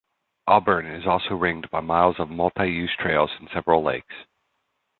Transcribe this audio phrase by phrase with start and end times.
[0.47, 4.15] Auburn is also ringed by miles of multi-use trails and several lakes.